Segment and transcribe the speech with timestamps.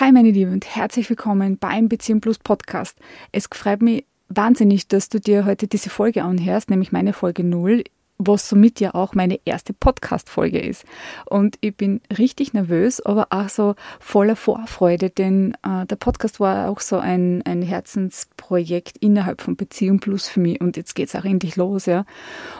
[0.00, 2.96] Hi meine Liebe und herzlich willkommen beim Beziehung Plus Podcast.
[3.32, 7.82] Es freut mich wahnsinnig, dass du dir heute diese Folge anhörst, nämlich meine Folge 0
[8.18, 10.84] was somit ja auch meine erste Podcast-Folge ist.
[11.26, 16.68] Und ich bin richtig nervös, aber auch so voller Vorfreude, denn äh, der Podcast war
[16.68, 21.14] auch so ein, ein Herzensprojekt innerhalb von Beziehung Plus für mich und jetzt geht es
[21.14, 22.04] auch endlich los, ja.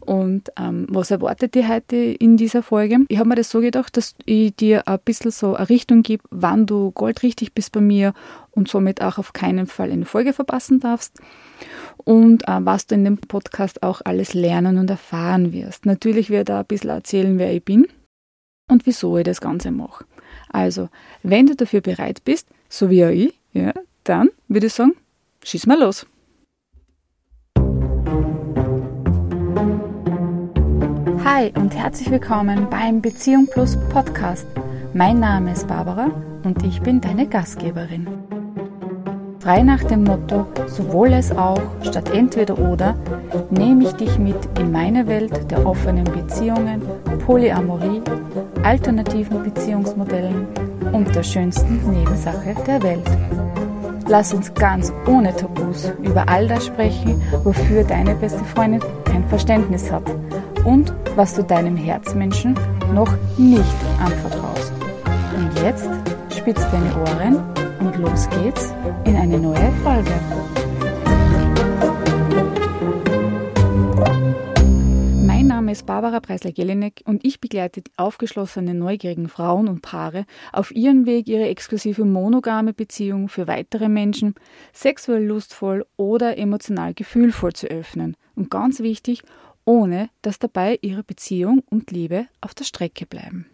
[0.00, 2.98] Und ähm, was erwartet ihr heute in dieser Folge?
[3.08, 6.24] Ich habe mir das so gedacht, dass ich dir ein bisschen so eine Richtung gebe,
[6.30, 8.12] wann du goldrichtig bist bei mir
[8.54, 11.18] und somit auch auf keinen Fall eine Folge verpassen darfst
[11.98, 15.86] und äh, was du in dem Podcast auch alles lernen und erfahren wirst.
[15.86, 17.86] Natürlich werde ich ein bisschen erzählen, wer ich bin
[18.70, 20.04] und wieso ich das Ganze mache.
[20.48, 20.88] Also,
[21.22, 23.72] wenn du dafür bereit bist, so wie auch ich, ja,
[24.04, 24.92] dann würde ich sagen,
[25.42, 26.06] schieß mal los.
[31.24, 34.46] Hi und herzlich willkommen beim Beziehung Plus Podcast.
[34.92, 36.10] Mein Name ist Barbara
[36.44, 38.06] und ich bin deine Gastgeberin.
[39.44, 42.94] Frei nach dem Motto sowohl es auch statt entweder oder
[43.50, 46.80] nehme ich dich mit in meine Welt der offenen Beziehungen,
[47.26, 48.00] Polyamorie,
[48.62, 50.46] alternativen Beziehungsmodellen
[50.92, 53.04] und der schönsten Nebensache der Welt.
[54.08, 59.92] Lass uns ganz ohne Tabus über all das sprechen, wofür deine beste Freundin kein Verständnis
[59.92, 60.04] hat
[60.64, 62.54] und was du deinem Herzmenschen
[62.94, 64.72] noch nicht anvertraust.
[65.36, 65.90] Und jetzt
[66.30, 67.53] spitz deine Ohren
[67.84, 68.72] und los geht's
[69.04, 70.10] in eine neue Folge.
[75.26, 81.04] Mein Name ist Barbara Preisler-Jelinek und ich begleite aufgeschlossene, neugierigen Frauen und Paare auf ihrem
[81.04, 84.34] Weg, ihre exklusive monogame Beziehung für weitere Menschen
[84.72, 88.16] sexuell lustvoll oder emotional gefühlvoll zu öffnen.
[88.34, 89.22] Und ganz wichtig,
[89.66, 93.46] ohne dass dabei ihre Beziehung und Liebe auf der Strecke bleiben.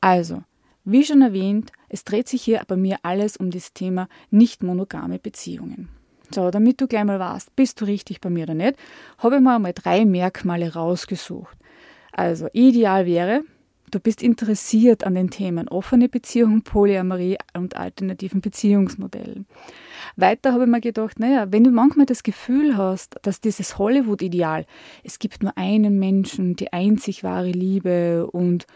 [0.00, 0.42] Also,
[0.84, 5.18] wie schon erwähnt, es dreht sich hier bei mir alles um das Thema nicht monogame
[5.18, 5.88] Beziehungen.
[6.34, 8.76] So, damit du gleich mal weißt, bist du richtig bei mir oder nicht,
[9.18, 11.56] habe ich mir einmal drei Merkmale rausgesucht.
[12.12, 13.42] Also, ideal wäre,
[13.90, 19.46] du bist interessiert an den Themen offene Beziehung, Polyamorie und alternativen Beziehungsmodellen.
[20.16, 24.66] Weiter habe ich mir gedacht, naja, wenn du manchmal das Gefühl hast, dass dieses Hollywood-Ideal,
[25.04, 28.66] es gibt nur einen Menschen, die einzig wahre Liebe und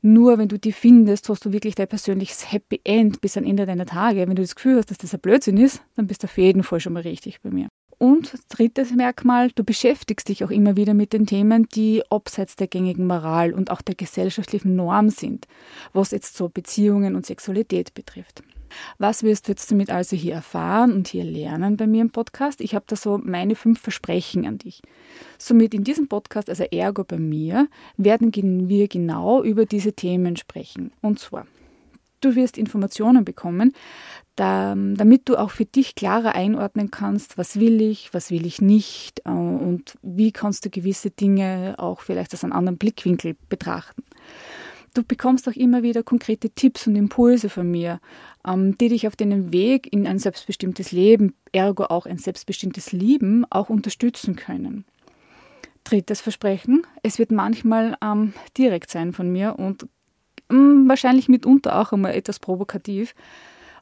[0.00, 3.66] nur wenn du die findest, hast du wirklich dein persönliches Happy End bis am Ende
[3.66, 4.20] deiner Tage.
[4.28, 6.62] Wenn du das Gefühl hast, dass das ein Blödsinn ist, dann bist du auf jeden
[6.62, 7.68] Fall schon mal richtig bei mir.
[7.98, 12.68] Und drittes Merkmal, du beschäftigst dich auch immer wieder mit den Themen, die abseits der
[12.68, 15.46] gängigen Moral und auch der gesellschaftlichen Norm sind,
[15.92, 18.44] was jetzt so Beziehungen und Sexualität betrifft.
[18.98, 22.60] Was wirst du jetzt damit also hier erfahren und hier lernen bei mir im Podcast?
[22.60, 24.82] Ich habe da so meine fünf Versprechen an dich.
[25.38, 28.32] Somit in diesem Podcast, also ergo bei mir, werden
[28.68, 30.92] wir genau über diese Themen sprechen.
[31.00, 31.46] Und zwar,
[32.20, 33.72] du wirst Informationen bekommen,
[34.36, 39.20] damit du auch für dich klarer einordnen kannst, was will ich, was will ich nicht
[39.24, 44.04] äh, und wie kannst du gewisse Dinge auch vielleicht aus einem anderen Blickwinkel betrachten.
[44.98, 48.00] Du bekommst auch immer wieder konkrete Tipps und Impulse von mir,
[48.44, 53.46] ähm, die dich auf deinem Weg in ein selbstbestimmtes Leben, ergo auch ein selbstbestimmtes Lieben,
[53.48, 54.84] auch unterstützen können.
[55.84, 59.86] Drittes Versprechen, es wird manchmal ähm, direkt sein von mir und
[60.50, 63.14] ähm, wahrscheinlich mitunter auch einmal etwas provokativ,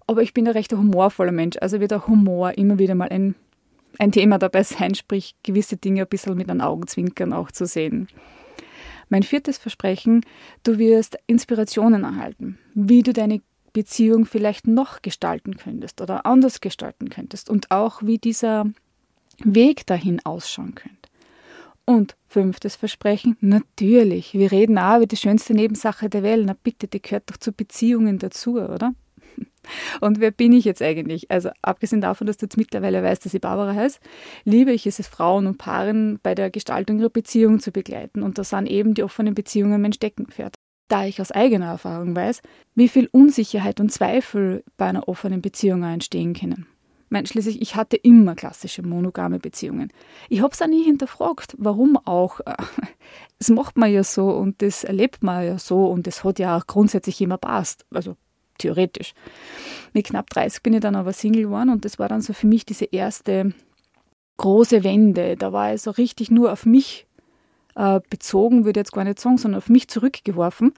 [0.07, 3.37] aber ich bin ein recht humorvoller Mensch, also wird auch Humor immer wieder mal ein,
[3.99, 8.07] ein Thema dabei sein, sprich gewisse Dinge ein bisschen mit einem Augenzwinkern auch zu sehen.
[9.09, 10.25] Mein viertes Versprechen,
[10.65, 13.41] du wirst Inspirationen erhalten, wie du deine
[13.73, 18.65] Beziehung vielleicht noch gestalten könntest oder anders gestalten könntest und auch wie dieser
[19.45, 20.97] Weg dahin ausschauen könnte.
[21.85, 26.45] Und fünftes Versprechen, natürlich, wir reden auch über die schönste Nebensache der Welt.
[26.47, 28.93] Na bitte, die gehört doch zu Beziehungen dazu, oder?
[30.01, 31.31] Und wer bin ich jetzt eigentlich?
[31.31, 33.99] Also abgesehen davon, dass du jetzt mittlerweile weißt, dass ich Barbara heiße,
[34.45, 38.23] liebe ich es, Frauen und Paaren bei der Gestaltung ihrer Beziehung zu begleiten.
[38.23, 40.55] Und da sind eben die offenen Beziehungen mein Steckenpferd.
[40.89, 42.43] Da ich aus eigener Erfahrung weiß,
[42.75, 46.67] wie viel Unsicherheit und Zweifel bei einer offenen Beziehung entstehen können.
[47.09, 49.93] Meine, schließlich, ich hatte immer klassische monogame Beziehungen.
[50.29, 52.41] Ich habe es auch nie hinterfragt, warum auch.
[53.39, 56.57] Das macht man ja so und das erlebt man ja so und das hat ja
[56.57, 57.85] auch grundsätzlich immer passt.
[57.91, 58.17] Also
[58.59, 59.15] theoretisch.
[59.93, 62.47] Mit knapp 30 bin ich dann aber Single geworden und das war dann so für
[62.47, 63.53] mich diese erste
[64.37, 65.37] große Wende.
[65.37, 67.07] Da war ich so richtig nur auf mich
[67.75, 70.73] äh, bezogen, würde ich jetzt gar nicht sagen, sondern auf mich zurückgeworfen.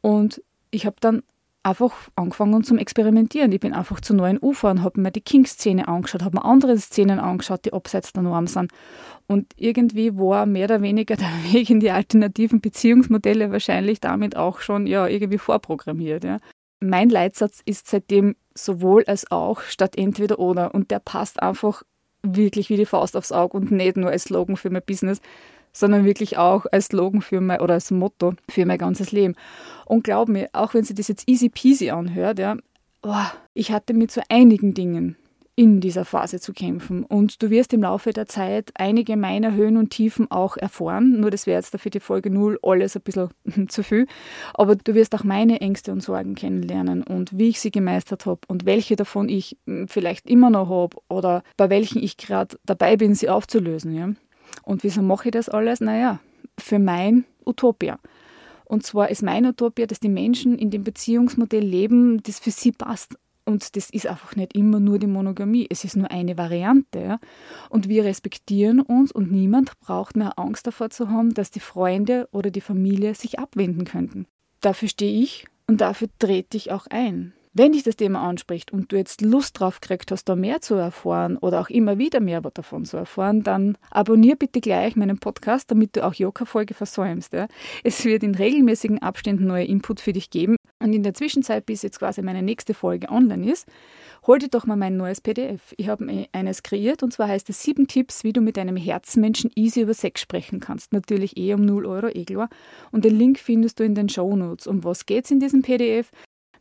[0.00, 1.22] Und ich habe dann
[1.62, 3.52] einfach angefangen zum Experimentieren.
[3.52, 7.18] Ich bin einfach zu neuen Ufern, habe mir die King-Szene angeschaut, habe mir andere Szenen
[7.18, 8.70] angeschaut, die abseits der Norm sind.
[9.26, 14.60] Und irgendwie war mehr oder weniger der Weg in die alternativen Beziehungsmodelle wahrscheinlich damit auch
[14.60, 16.24] schon ja, irgendwie vorprogrammiert.
[16.24, 16.38] Ja
[16.80, 20.74] mein Leitsatz ist seitdem sowohl als auch statt entweder oder.
[20.74, 21.82] Und der passt einfach
[22.22, 25.20] wirklich wie die Faust aufs Auge und nicht nur als Slogan für mein Business,
[25.72, 29.34] sondern wirklich auch als Slogan für mein oder als Motto für mein ganzes Leben.
[29.86, 32.56] Und glaub mir, auch wenn sie das jetzt easy peasy anhört, ja,
[33.02, 35.16] oh, ich hatte mit so einigen Dingen
[35.58, 37.02] in dieser Phase zu kämpfen.
[37.02, 41.18] Und du wirst im Laufe der Zeit einige meiner Höhen und Tiefen auch erfahren.
[41.18, 43.30] Nur das wäre jetzt dafür die Folge 0 alles ein bisschen
[43.68, 44.06] zu viel.
[44.54, 48.38] Aber du wirst auch meine Ängste und Sorgen kennenlernen und wie ich sie gemeistert habe
[48.46, 52.96] und welche davon ich hm, vielleicht immer noch habe oder bei welchen ich gerade dabei
[52.96, 53.92] bin, sie aufzulösen.
[53.92, 54.10] Ja?
[54.62, 55.80] Und wieso mache ich das alles?
[55.80, 56.20] Naja,
[56.56, 57.98] für mein Utopia.
[58.64, 62.70] Und zwar ist mein Utopia, dass die Menschen in dem Beziehungsmodell leben, das für sie
[62.70, 63.16] passt
[63.48, 65.66] und das ist einfach nicht immer nur die Monogamie.
[65.70, 66.98] Es ist nur eine Variante.
[67.00, 67.20] Ja?
[67.70, 72.28] Und wir respektieren uns und niemand braucht mehr Angst davor zu haben, dass die Freunde
[72.30, 74.26] oder die Familie sich abwenden könnten.
[74.60, 77.32] Dafür stehe ich und dafür trete ich auch ein.
[77.54, 80.74] Wenn dich das Thema anspricht und du jetzt Lust drauf kriegst, hast, da mehr zu
[80.74, 85.70] erfahren oder auch immer wieder mehr davon zu erfahren, dann abonniere bitte gleich meinen Podcast,
[85.70, 87.32] damit du auch Joka-Folge versäumst.
[87.32, 87.48] Ja.
[87.82, 90.56] Es wird in regelmäßigen Abständen neue Input für dich geben.
[90.80, 93.66] Und in der Zwischenzeit, bis jetzt quasi meine nächste Folge online ist,
[94.26, 95.74] hol dir doch mal mein neues PDF.
[95.76, 99.50] Ich habe eines kreiert und zwar heißt es sieben Tipps, wie du mit einem Herzmenschen
[99.56, 100.92] easy über Sex sprechen kannst.
[100.92, 102.48] Natürlich eh um 0 Euro, eh klar.
[102.92, 104.66] Und den Link findest du in den Show Notes.
[104.66, 106.10] Um was geht's in diesem PDF?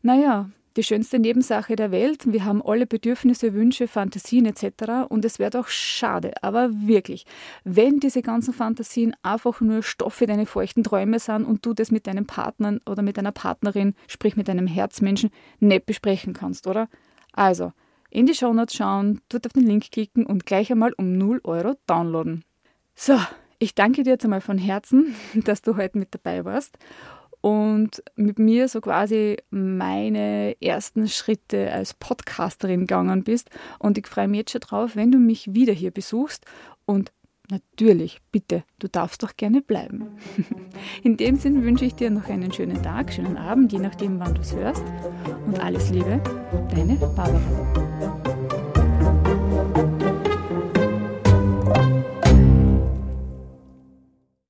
[0.02, 2.32] Naja, die schönste Nebensache der Welt.
[2.32, 5.10] Wir haben alle Bedürfnisse, Wünsche, Fantasien etc.
[5.10, 7.26] Und es wäre doch schade, aber wirklich,
[7.64, 11.92] wenn diese ganzen Fantasien einfach nur Stoff für deine feuchten Träume sind und du das
[11.92, 16.88] mit deinem Partner oder mit deiner Partnerin, sprich mit deinem Herzmenschen, nicht besprechen kannst, oder?
[17.34, 17.74] Also,
[18.10, 21.76] in die Shownotes schauen, dort auf den Link klicken und gleich einmal um 0 Euro
[21.88, 22.46] downloaden.
[22.96, 23.20] So,
[23.60, 26.78] ich danke dir jetzt einmal von Herzen, dass du heute mit dabei warst
[27.42, 33.50] und mit mir so quasi meine ersten Schritte als Podcasterin gegangen bist.
[33.80, 36.45] Und ich freue mich jetzt schon drauf, wenn du mich wieder hier besuchst.
[36.86, 37.12] Und
[37.50, 40.18] natürlich, bitte, du darfst doch gerne bleiben.
[41.04, 44.36] In dem Sinne wünsche ich dir noch einen schönen Tag, schönen Abend, je nachdem, wann
[44.36, 44.83] du es hörst.
[45.45, 46.22] Und alles Liebe,
[46.72, 47.87] deine Barbara.